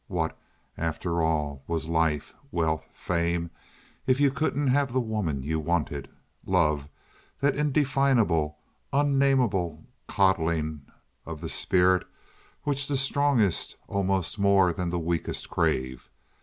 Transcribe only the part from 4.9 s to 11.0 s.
the woman you wanted—love, that indefinable, unnamable coddling